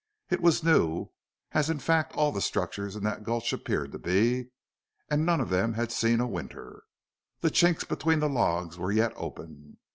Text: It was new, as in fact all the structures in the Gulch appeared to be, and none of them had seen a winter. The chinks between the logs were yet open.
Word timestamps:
It 0.31 0.41
was 0.41 0.63
new, 0.63 1.11
as 1.51 1.69
in 1.69 1.77
fact 1.77 2.13
all 2.13 2.31
the 2.31 2.41
structures 2.41 2.95
in 2.95 3.03
the 3.03 3.19
Gulch 3.21 3.53
appeared 3.53 3.91
to 3.91 3.99
be, 3.99 4.49
and 5.11 5.23
none 5.27 5.39
of 5.39 5.49
them 5.51 5.73
had 5.75 5.91
seen 5.91 6.19
a 6.19 6.25
winter. 6.27 6.81
The 7.41 7.51
chinks 7.51 7.87
between 7.87 8.17
the 8.17 8.25
logs 8.27 8.79
were 8.79 8.91
yet 8.91 9.13
open. 9.15 9.77